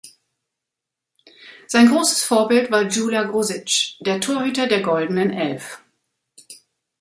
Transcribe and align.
Sein 1.67 1.85
großes 1.87 2.23
Vorbild 2.23 2.71
war 2.71 2.85
Gyula 2.85 3.21
Grosics, 3.25 3.97
der 3.99 4.19
Torhüter 4.19 4.65
der 4.65 4.81
Goldenen 4.81 5.29
Elf. 5.29 5.79